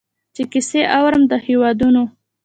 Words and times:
چي 0.35 0.43
کیسې 0.51 0.81
اورم 0.97 1.23
د 1.31 1.33
هیوادونو 1.45 2.03